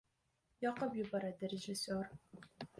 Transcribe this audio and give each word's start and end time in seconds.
yoqib 0.65 0.95
yuboradi 1.01 1.45
rejissyor 1.53 2.05